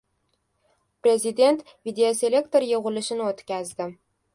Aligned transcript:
Prezident 1.07 1.61
videoselektor 1.91 2.69
yig‘ilishini 2.73 3.33
o‘tkazdi 3.33 3.95